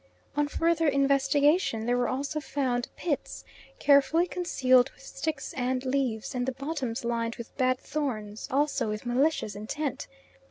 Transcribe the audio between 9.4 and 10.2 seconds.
intent.